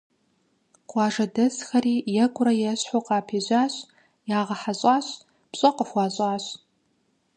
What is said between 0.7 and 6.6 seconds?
Къуажэдэсхэри екӀурэ-ещхьу къапежьащ, ягъэхьэщӀащ, пщӀэ къыхуащӀащ.